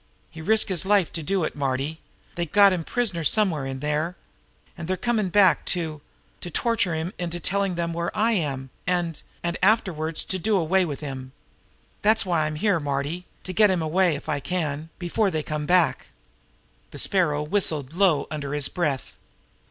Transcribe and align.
He 0.31 0.41
risked 0.41 0.69
his 0.69 0.83
life 0.83 1.13
to 1.13 1.21
do 1.21 1.43
it, 1.43 1.55
Marty. 1.55 1.99
They've 2.33 2.51
got 2.51 2.73
him 2.73 2.81
a 2.81 2.85
prisoner 2.85 3.23
somewhere 3.23 3.67
in 3.67 3.81
there; 3.81 4.15
and 4.75 4.87
they're 4.87 4.97
coming 4.97 5.29
back 5.29 5.63
to 5.75 6.01
to 6.39 6.49
torture 6.49 6.95
him 6.95 7.13
into 7.19 7.39
telling 7.39 7.75
them 7.75 7.93
where 7.93 8.09
I 8.17 8.31
am, 8.31 8.71
and 8.87 9.21
and 9.43 9.59
afterwards 9.61 10.25
to 10.25 10.39
do 10.39 10.57
away 10.57 10.85
with 10.85 11.01
him. 11.01 11.33
That's 12.01 12.25
why 12.25 12.47
I'm 12.47 12.55
here, 12.55 12.79
Marty 12.79 13.27
to 13.43 13.53
get 13.53 13.69
him 13.69 13.83
away, 13.83 14.15
if 14.15 14.27
I 14.27 14.39
can, 14.39 14.89
before 14.97 15.29
they 15.29 15.43
come 15.43 15.67
back." 15.67 16.07
The 16.89 16.97
Sparrow 16.97 17.43
whistled 17.43 17.93
low 17.93 18.25
under 18.31 18.53
his 18.55 18.69
breath. 18.69 19.17